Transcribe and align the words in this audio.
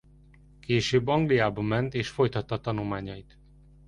Később 0.59 1.07
Angliába 1.07 1.61
ment 1.61 1.93
és 1.93 2.09
folytatta 2.09 2.59
tanulmányait. 2.59 3.37